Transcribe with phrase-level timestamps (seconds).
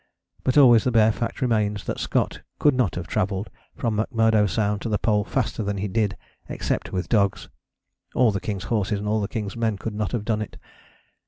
[0.43, 4.81] But always the bare fact remains that Scott could not have travelled from McMurdo Sound
[4.81, 6.17] to the Pole faster than he did
[6.49, 7.49] except with dogs;
[8.15, 10.57] all the king's horses and all the king's men could not have done it.